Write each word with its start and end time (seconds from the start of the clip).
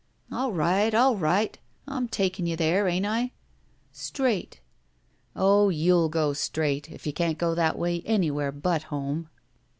'All 0.31 0.51
right, 0.51 0.91
all 0.95 1.15
right! 1.15 1.59
I'm 1.87 2.07
taking 2.07 2.47
you 2.47 2.55
there, 2.55 2.87
ain't 2.87 3.05
I?" 3.05 3.33
Straight." 3.91 4.59
Oh, 5.35 5.69
you'll 5.69 6.09
go 6.09 6.33
straight, 6.33 6.89
if 6.91 7.05
you 7.05 7.13
can't 7.13 7.37
go 7.37 7.53
that 7.53 7.77
way 7.77 8.01
anywhere 8.03 8.51
but 8.51 8.81
home." 8.89 9.29